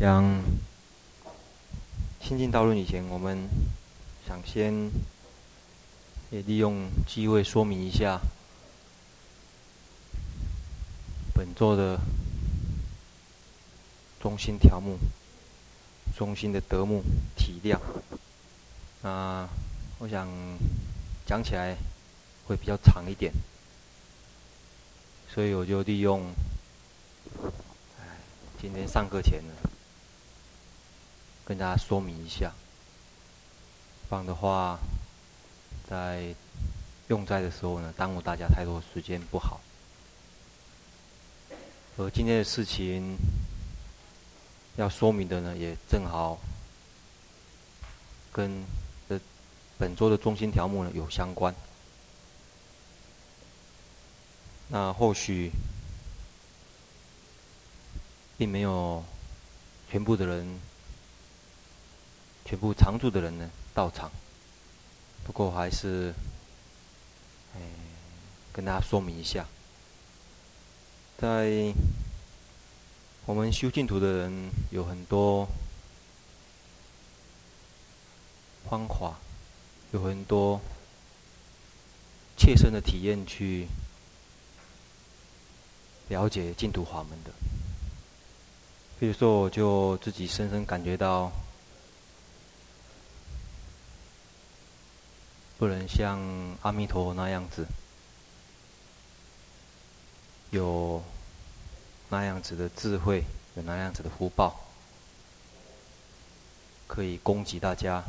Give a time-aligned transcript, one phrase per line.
[0.00, 0.24] 讲
[2.22, 3.46] 心经导论以前，我们
[4.26, 4.90] 想先
[6.30, 8.18] 也利用机会说明一下
[11.34, 12.00] 本座的
[14.18, 14.96] 中心条目、
[16.16, 17.02] 中心的德目
[17.36, 17.78] 体量。
[19.02, 19.46] 那
[19.98, 20.26] 我想
[21.26, 21.76] 讲起来
[22.46, 23.30] 会比较长一点，
[25.28, 26.24] 所以我就利用，
[28.58, 29.42] 今天上课前，
[31.50, 32.52] 跟大家说明一下，
[34.08, 34.78] 不然的话，
[35.88, 36.32] 在
[37.08, 39.60] 用在的时候呢，耽误大家太多时间不好。
[41.96, 43.16] 而今天的事情
[44.76, 46.38] 要说明的呢，也正好
[48.30, 48.64] 跟
[49.08, 49.18] 这
[49.76, 51.52] 本周的中心条目呢有相关。
[54.68, 55.50] 那或许。
[58.38, 59.04] 并没有
[59.90, 60.60] 全部的人，
[62.44, 64.10] 全部常住的人呢到场。
[65.24, 66.14] 不过还是，
[67.54, 67.60] 哎，
[68.52, 69.46] 跟大家说明一下，
[71.18, 71.72] 在
[73.26, 75.46] 我们修净土的人有很多
[78.68, 79.18] 方法，
[79.92, 80.60] 有很多
[82.36, 83.68] 切身的体验去
[86.08, 87.30] 了解净土法门的。
[88.98, 91.30] 比如说，我就自己深深感觉到，
[95.60, 96.18] 不能像
[96.62, 97.66] 阿弥陀佛那样子，
[100.48, 101.02] 有
[102.08, 103.22] 那样子的智慧，
[103.56, 104.58] 有那样子的福报，
[106.86, 108.02] 可以供给大家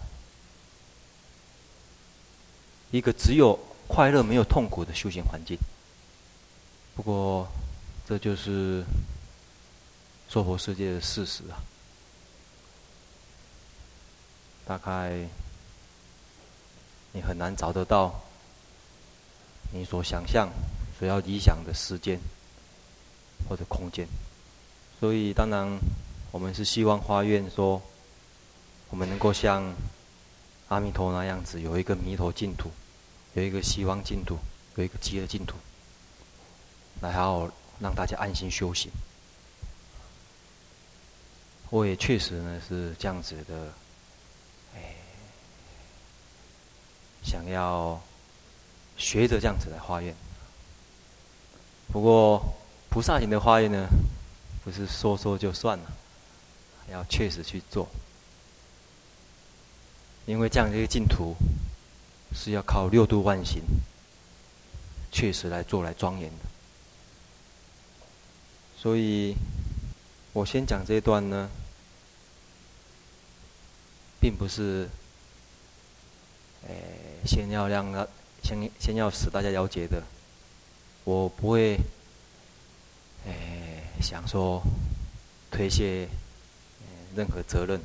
[2.89, 5.57] 一个只有快乐没有痛苦的修行环境。
[6.95, 7.45] 不过，
[8.07, 8.81] 这就是。
[10.29, 11.59] 娑婆世界的事实啊，
[14.65, 15.27] 大概
[17.13, 18.13] 你很难找得到
[19.73, 20.49] 你所想象、
[20.97, 22.19] 所要理想的时间
[23.47, 24.07] 或者空间。
[24.99, 25.67] 所以，当然，
[26.31, 27.81] 我们是希望花愿说，
[28.89, 29.63] 我们能够像
[30.67, 32.69] 阿弥陀那样子，有一个弥陀净土，
[33.33, 34.37] 有一个西方净土，
[34.75, 35.55] 有一个极乐净土，
[37.01, 38.91] 来好好让大家安心修行。
[41.71, 43.73] 我也确实呢是这样子的，
[44.75, 44.95] 哎，
[47.23, 48.01] 想要
[48.97, 50.15] 学着这样子来化愿。
[51.91, 52.43] 不过
[52.89, 53.87] 菩萨行的化愿呢，
[54.63, 55.91] 不是说说就算了，
[56.89, 57.87] 要确实去做。
[60.25, 61.35] 因为这样的一个净土，
[62.33, 63.61] 是要靠六度万行，
[65.11, 66.45] 确实来做来庄严的。
[68.77, 69.35] 所以，
[70.33, 71.49] 我先讲这一段呢。
[74.23, 74.87] 并不是，
[76.67, 78.07] 诶，先要让他
[78.43, 80.01] 先先要使大家了解的，
[81.03, 81.77] 我不会，
[83.25, 84.61] 诶，想说
[85.51, 86.07] 推卸
[87.15, 87.79] 任何责任，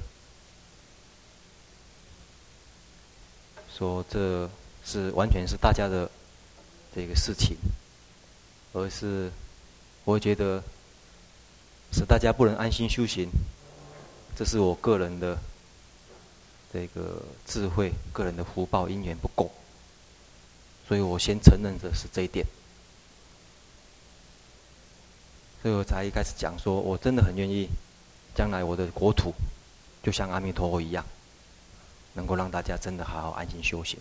[3.77, 4.49] 说这
[4.85, 6.11] 是完全是大家的
[6.95, 7.57] 这个事情，
[8.73, 9.31] 而是
[10.05, 10.63] 我觉得
[11.93, 13.29] 使大家不能安心修行，
[14.35, 15.39] 这是我个人的。
[16.73, 19.51] 这个智慧、个人的福报因缘不够，
[20.87, 22.45] 所以我先承认的是这一点，
[25.63, 27.69] 所以我才一开始讲说，我真的很愿意，
[28.35, 29.33] 将来我的国土
[30.03, 31.05] 就像阿弥陀佛一样，
[32.13, 33.99] 能够让大家真的好好安心修行。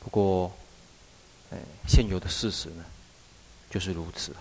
[0.00, 0.52] 不过，
[1.50, 2.84] 哎，现有的事实呢，
[3.70, 4.32] 就是如此。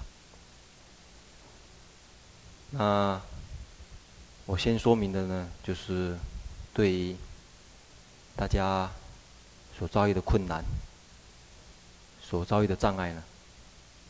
[2.69, 3.19] 那
[4.45, 6.15] 我先说明的呢，就是。
[6.75, 7.15] 对于
[8.35, 8.91] 大家
[9.79, 10.61] 所遭遇的困难、
[12.21, 13.23] 所遭遇的障碍呢，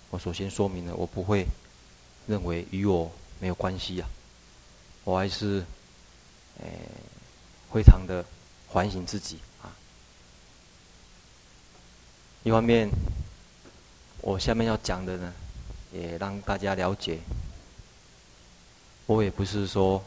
[0.09, 1.46] 我首先说明了，我不会
[2.26, 4.09] 认为与我没有关系啊，
[5.03, 5.64] 我还是
[6.59, 6.67] 诶
[7.72, 8.26] 非常的
[8.73, 9.70] 反省自己啊。
[12.41, 12.90] 一方面，
[14.22, 15.32] 我下面要讲的呢，
[15.94, 17.20] 也让大家了解，
[19.06, 20.03] 我也不是说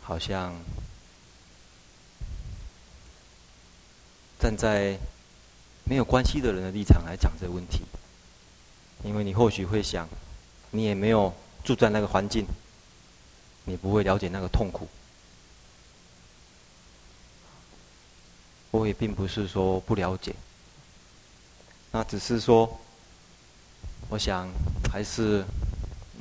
[0.00, 0.54] 好像。
[4.44, 4.98] 站在
[5.84, 7.80] 没有关系的人的立场来讲这个问题，
[9.02, 10.06] 因为你或许会想，
[10.70, 11.32] 你也没有
[11.64, 12.44] 住在那个环境，
[13.64, 14.86] 你不会了解那个痛苦。
[18.70, 20.34] 我也并不是说不了解，
[21.90, 22.78] 那只是说，
[24.10, 24.46] 我想
[24.92, 25.42] 还是
[26.16, 26.20] 嗯，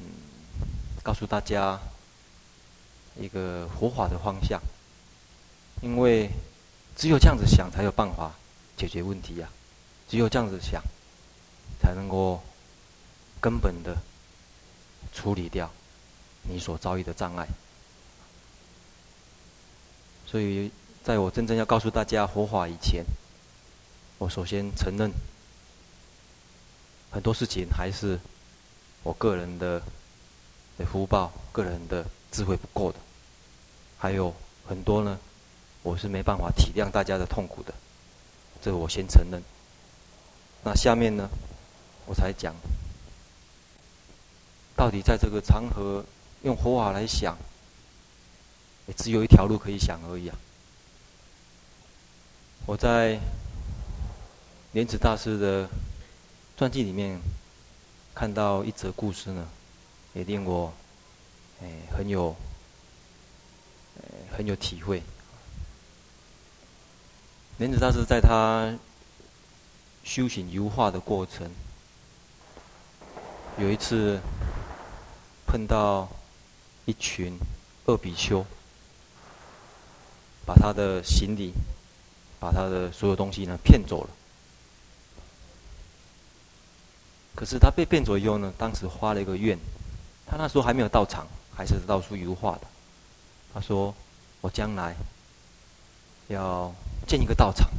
[1.03, 1.77] 告诉大家，
[3.19, 4.61] 一个活法的方向。
[5.81, 6.29] 因为
[6.95, 8.33] 只有这样子想，才有办法
[8.77, 9.53] 解决问题呀、啊。
[10.09, 10.81] 只有这样子想，
[11.81, 12.41] 才能够
[13.41, 13.97] 根本的
[15.11, 15.71] 处理掉
[16.43, 17.47] 你所遭遇的障碍。
[20.27, 20.71] 所以，
[21.03, 23.03] 在我真正要告诉大家活法以前，
[24.17, 25.11] 我首先承认，
[27.11, 28.19] 很多事情还是
[29.03, 29.81] 我个人的
[30.91, 32.99] 福报、个人的智慧不够的，
[33.97, 34.33] 还有
[34.67, 35.19] 很多呢，
[35.83, 37.73] 我是没办法体谅大家的痛苦的，
[38.61, 39.43] 这个我先承认。
[40.63, 41.29] 那下面呢，
[42.05, 42.55] 我才讲，
[44.77, 46.03] 到底在这个长河
[46.43, 47.37] 用佛法来想，
[48.87, 50.37] 也只有一条路可以想而已啊。
[52.65, 53.19] 我在
[54.71, 55.69] 莲池大师的
[56.55, 57.19] 传记里面
[58.15, 59.45] 看到一则故事呢，
[60.13, 60.73] 也令我
[61.61, 62.33] 哎很有
[64.31, 65.03] 很有体会。
[67.59, 68.75] 莲子大师在他
[70.03, 71.49] 修行油画的过程，
[73.59, 74.19] 有一次
[75.45, 76.09] 碰到
[76.85, 77.37] 一群
[77.85, 78.43] 恶比丘，
[80.47, 81.53] 把他的行李、
[82.39, 84.09] 把他的所有东西呢骗走了。
[87.35, 89.57] 可是他被骗走以后呢，当时发了一个愿，
[90.25, 92.61] 他那时候还没有到场，还是到处油画的。
[93.53, 93.93] 他说
[94.41, 94.95] ：“我将来
[96.27, 96.73] 要
[97.13, 97.69] 建一个道场。”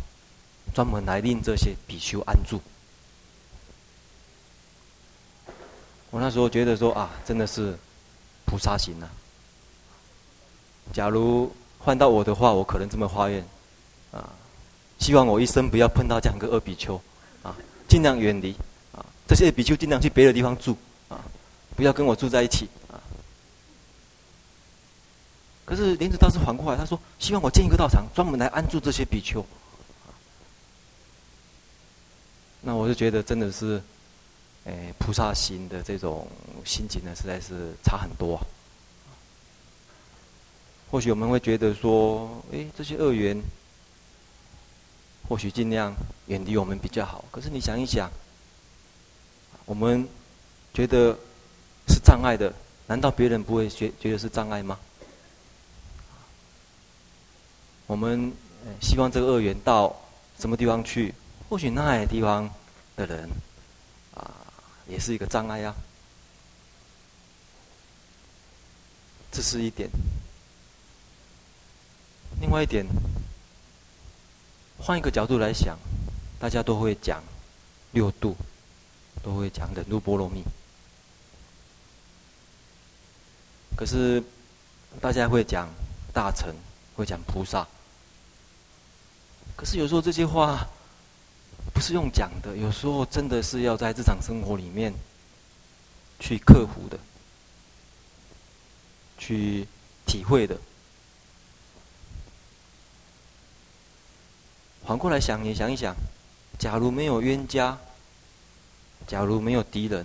[0.73, 2.61] 专门来令这些比丘安住。
[6.11, 7.79] 我那时候觉得说啊，真的是
[8.45, 9.07] 菩萨行啊。
[10.93, 13.45] 假如换到我的话，我可能这么发愿
[14.11, 14.29] 啊，
[14.99, 17.01] 希望我一生不要碰到这样一个恶比丘
[17.45, 17.55] 啊，
[17.89, 18.53] 尽量远离
[18.93, 20.77] 啊，这些比丘尽量去别的地方住
[21.09, 21.21] 啊，
[21.77, 22.69] 不要跟我住在一起。
[25.65, 29.45] 可是莲子大师反过来，他说希望我建一个道场，专门来安住这些比丘。
[32.61, 33.83] 那我就觉得真的是，
[34.65, 36.27] 哎，菩萨行的这种
[36.65, 38.41] 心情呢，实在是差很多。
[40.91, 43.39] 或许我们会觉得说，哎，这些恶缘，
[45.29, 45.95] 或许尽量
[46.27, 47.25] 远离我们比较好。
[47.31, 48.11] 可是你想一想，
[49.65, 50.07] 我们
[50.73, 51.19] 觉得
[51.89, 52.53] 是障碍的，
[52.87, 54.79] 难道别人不会觉觉得是障碍吗？
[57.87, 58.33] 我们
[58.81, 59.95] 希望这个恶缘到
[60.39, 61.15] 什么地方去？
[61.49, 62.51] 或许那地方
[62.97, 63.29] 的人，
[64.15, 64.31] 啊，
[64.89, 65.75] 也是一个障碍呀。
[69.31, 69.91] 这是一点。
[72.41, 72.87] 另外一点，
[74.79, 75.79] 换一个角度来想，
[76.41, 77.23] 大家都会讲
[77.93, 78.35] 六度，
[79.23, 80.43] 都会讲忍辱波罗蜜。
[83.77, 84.23] 可是，
[85.01, 85.69] 大家会讲
[86.13, 86.55] 大乘，
[86.97, 87.67] 会讲菩萨。
[89.57, 90.67] 可是有时候这些话。
[91.73, 94.95] 不是用讲的，有时候真的是要在日常生活里面
[96.21, 96.97] 去克服的，
[99.19, 99.67] 去
[100.07, 100.57] 体会的。
[104.87, 105.97] 反过来想，你想一想，
[106.61, 107.77] 假如没有冤家，
[109.09, 110.05] 假如没有敌人，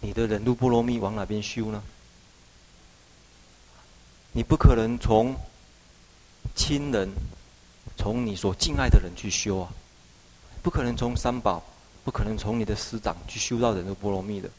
[0.00, 1.82] 你的忍辱波罗蜜往哪边修呢？
[4.32, 5.36] 你不可能从
[6.54, 7.10] 亲人，
[8.02, 9.70] 从你所敬爱的人去修啊。
[10.60, 11.62] 不可能从三宝，
[12.04, 14.50] 不可能从你的师长去修到忍辱波罗蜜的。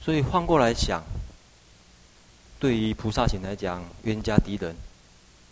[0.00, 1.02] 所以换过来想，
[2.60, 4.76] 对于菩萨行来讲，冤家敌人，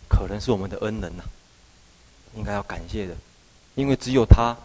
[0.07, 1.23] 可能是我们的恩人呐、
[2.37, 3.13] 应该要感谢的，
[3.75, 4.55] 因为只有他，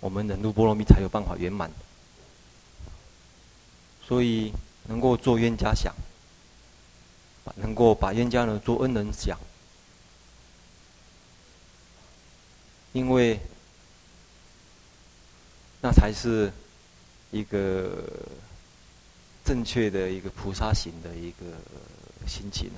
[0.00, 1.70] 我们忍辱波罗蜜才有办法圆满。
[4.06, 4.52] 所以
[4.86, 5.94] 能够做冤家想，
[7.56, 9.38] 能够把冤家呢做恩人想。
[12.92, 13.38] 因为
[15.80, 16.52] 那才是
[17.30, 18.02] 一个
[19.44, 21.44] 正确的一个菩萨行的一个
[22.26, 22.70] 心情。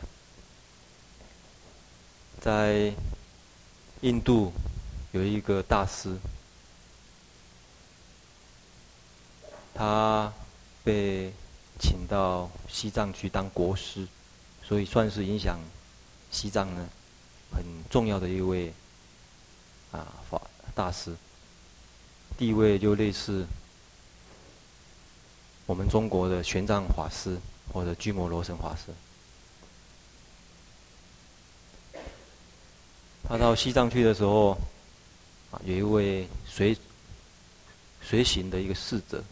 [2.41, 2.93] 在
[4.01, 4.53] 印度
[5.13, 6.17] 有一个大师，
[9.75, 10.33] 他
[10.83, 11.33] 被
[11.79, 14.07] 请到西藏去当国师，
[14.71, 15.59] 所以算是影响
[16.31, 16.89] 西藏呢
[17.51, 18.73] 很重要的一位。
[19.91, 20.41] 啊，法
[20.73, 21.17] 大师
[22.39, 23.45] 地位就类似
[25.67, 27.37] 我们中国的玄奘法师
[27.73, 28.95] 或者鸠摩罗什法师。
[33.25, 34.53] 他到西藏去的时候，
[35.51, 36.79] 啊，有一位随
[38.01, 39.25] 随行的一个侍者，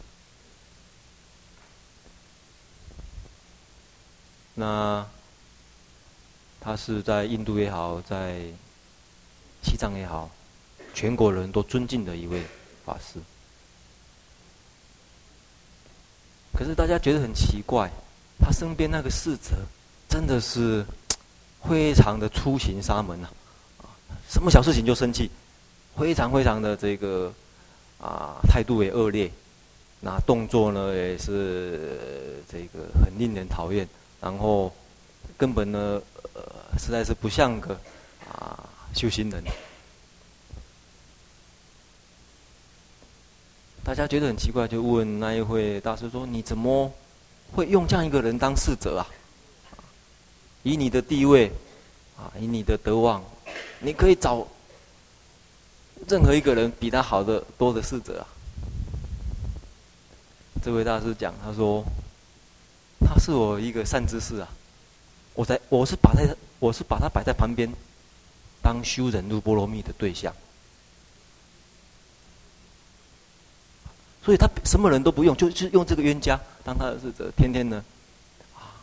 [4.55, 5.07] 那
[6.59, 8.41] 他是在印度也好，在
[9.63, 10.29] 西藏也好，
[10.93, 12.43] 全国人都尊敬的一位
[12.85, 13.19] 法师。
[16.53, 17.89] 可是大家觉得很奇怪，
[18.39, 19.55] 他身边那个侍者
[20.09, 20.85] 真的是
[21.63, 23.29] 非常的粗行沙门啊，
[24.29, 25.31] 什么小事情就生气，
[25.95, 27.33] 非常非常的这个
[28.01, 29.31] 啊态度也恶劣，
[30.01, 33.87] 那动作呢也是这个很令人讨厌，
[34.19, 34.73] 然后
[35.39, 36.01] 根本呢
[36.33, 36.43] 呃
[36.77, 37.73] 实在是不像个
[38.29, 39.41] 啊修行人。
[43.85, 46.91] 大家觉得很奇怪，就问那一位大师说：“你怎么
[47.53, 49.07] 会用这样一个人当侍者啊？
[50.61, 51.49] 以你的地位，
[52.17, 53.23] 啊，以你的德望，
[53.79, 54.45] 你可以找
[56.07, 58.27] 任何一个人比他好的多的侍者啊。”
[60.61, 61.83] 这位大师讲，他说
[62.99, 64.47] ：“他是我一个善知识啊，
[65.39, 66.21] 我在我是把他
[66.59, 67.71] 我是把他摆在旁边，
[68.61, 70.35] 当修忍辱波罗蜜的对象。”
[74.21, 77.81] 所以他什么人都不用，就是用这个冤家当他的侍者，天天呢，
[78.53, 78.75] 啊，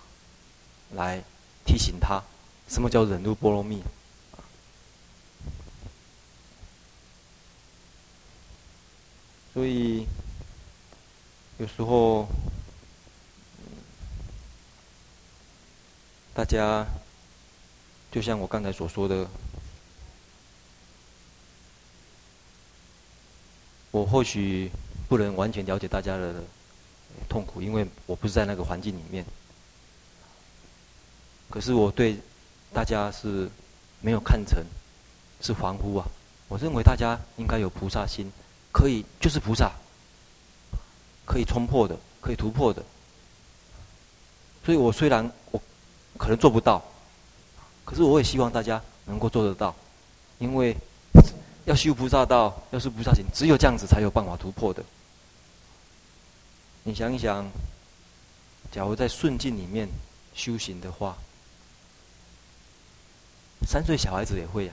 [0.94, 1.22] 来
[1.66, 2.22] 提醒他
[2.68, 3.82] 什么叫忍辱波罗蜜。
[9.52, 10.06] 所以
[11.58, 12.26] 有时候，
[16.36, 16.86] 大家
[18.12, 19.26] 就像我刚才所说的，
[23.90, 24.70] 我或许。
[25.08, 26.42] 不能完全了解大家的
[27.28, 29.24] 痛苦，因为我不是在那个环境里面。
[31.48, 32.18] 可是我对
[32.74, 33.48] 大家是
[34.00, 34.60] 没有看成
[35.40, 36.04] 是凡夫啊！
[36.48, 38.28] 我认为大家应该有菩萨心，
[38.72, 39.70] 可以就是菩萨，
[41.24, 42.82] 可以冲破的，可以突破的。
[44.64, 45.30] 所以我虽然
[46.16, 46.82] 可能做不到，
[47.84, 49.74] 可是我也希望大家能够做得到，
[50.38, 50.76] 因为
[51.64, 54.84] 要修菩萨道，要是菩萨行，只有这样子才有办法突破的。
[56.84, 57.44] 你想一想，
[58.70, 59.88] 假如在顺境里面
[60.34, 61.16] 修行的话，
[63.66, 64.72] 三岁小孩子也会呀、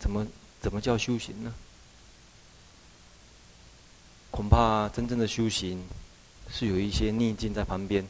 [0.00, 0.26] 怎么
[0.60, 1.54] 怎么叫修行呢？
[4.30, 5.84] 恐怕真正的修行
[6.48, 8.04] 是有一些逆境在旁边，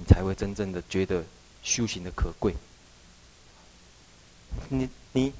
[0.00, 1.22] 你才会真正的觉得
[1.62, 2.56] 修行的可贵。
[4.68, 5.32] 你你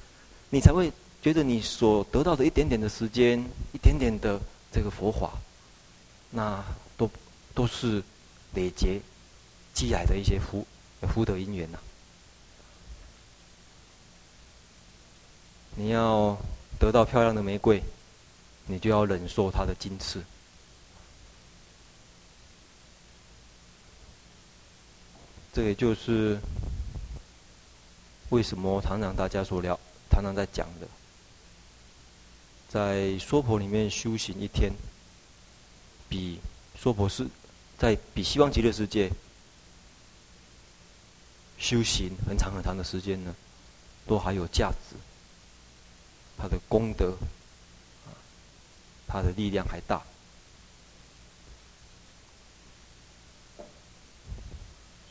[0.49, 4.39] 你才会觉得你所得到的一点点的时间，一点点的。
[4.73, 5.33] 这个佛法，
[6.29, 6.63] 那
[6.95, 7.11] 都
[7.53, 8.01] 都是
[8.53, 9.01] 累劫
[9.73, 10.65] 积来的一些福
[11.01, 11.79] 福德因缘呐、
[15.75, 16.37] 你要
[16.79, 17.83] 得到漂亮的玫瑰，
[18.65, 20.23] 你就要忍受它的荆刺。
[25.53, 26.39] 这也就是
[28.29, 29.77] 为什么常常大家所聊，
[30.09, 30.87] 常常在讲的。
[32.69, 34.71] 在娑婆里面修行一天，
[36.07, 36.39] 比
[36.79, 37.27] 娑婆世，
[37.77, 39.11] 在比西方极乐世界
[41.57, 43.35] 修行很长很长的时间呢，
[44.07, 44.95] 都还有价值。
[46.37, 47.17] 他的功德，
[49.05, 50.01] 他的力量还大。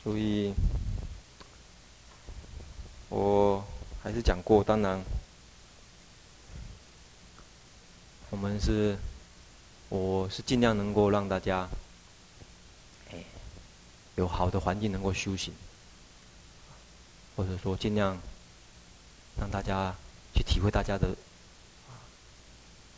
[0.02, 0.54] 所以，
[3.10, 3.62] 我
[4.02, 5.02] 还是讲过，当然。
[8.30, 8.96] 我们是，
[9.88, 11.68] 我是尽量能够让大家，
[13.10, 13.24] 哎，
[14.14, 15.52] 有好的环境能够修行，
[17.36, 18.16] 或者说尽量
[19.38, 19.94] 让大家
[20.32, 21.14] 去体会大家的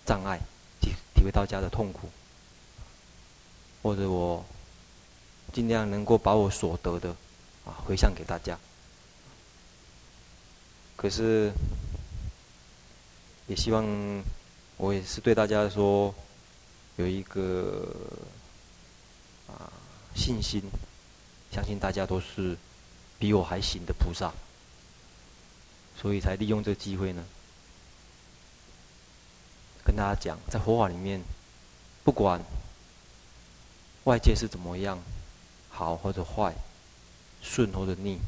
[0.05, 0.39] 障碍，
[0.81, 2.11] 体体会大家的痛苦，
[3.83, 4.45] 或者我
[5.53, 7.11] 尽量能够把我所得的
[7.65, 8.59] 啊回向给大家。
[10.97, 11.53] 可是，
[13.47, 13.85] 也希望。
[14.79, 16.13] 我也是对大家说，
[16.97, 17.87] 有一个
[19.47, 19.71] 啊
[20.17, 20.61] 信心，
[21.53, 22.57] 相信大家都是
[23.17, 24.33] 比我还行的菩萨，
[25.97, 27.23] 所以才利用这个机会呢，
[29.85, 31.23] 跟大家讲，在佛法里面，
[32.03, 32.41] 不管
[34.05, 34.99] 外界是怎么样，
[35.83, 36.55] 好或者坏，
[37.43, 38.19] 顺或者逆，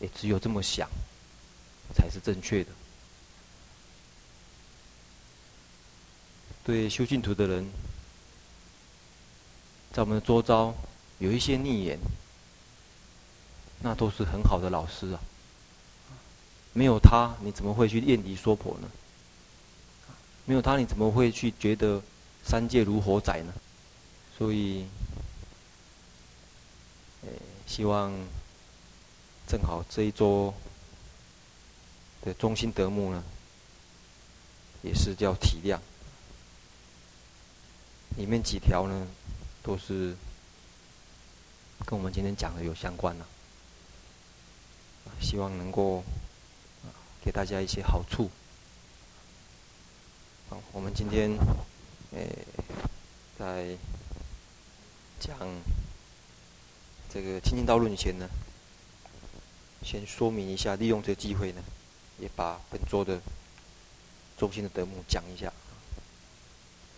[0.00, 0.88] 也只有这么想，
[1.94, 2.70] 才是正确的。
[6.64, 7.66] 对修净土的人，
[9.92, 10.74] 在我们的周遭
[11.18, 11.98] 有一些逆言，
[13.82, 15.20] 那都是很好的老师啊。
[16.72, 18.88] 没有他，你怎么会去厌离娑婆呢？
[20.46, 22.02] 没有他，你怎么会去觉得
[22.42, 23.52] 三界如火宅呢？
[24.36, 24.86] 所以，
[27.66, 28.12] 希望
[29.46, 30.54] 正好这一桌
[32.22, 33.22] 的中心德目呢，
[34.82, 35.78] 也是叫体谅，
[38.16, 39.06] 里面几条呢，
[39.62, 40.16] 都是
[41.84, 43.26] 跟我们今天讲的有相关的，
[45.20, 46.02] 希望能够
[47.22, 48.30] 给大家一些好处。
[50.48, 51.30] 好，我们今天
[52.12, 52.46] 诶
[53.38, 53.76] 在
[55.18, 55.36] 讲
[57.14, 58.28] 这个《清净道论》前呢，
[59.84, 61.62] 先说明一下，利用这个机会呢，
[62.18, 63.20] 也把本周的
[64.36, 65.52] 中心的德目讲一下。